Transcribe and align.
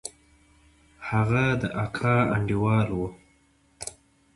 هغه 1.09 1.45
د 1.61 1.63
اکا 1.83 2.15
انډيوال 2.35 2.87
و. 2.93 2.99